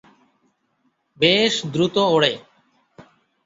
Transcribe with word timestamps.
বেশ 1.19 1.53
দ্রুত 1.73 1.95
ওড়ে। 2.13 2.33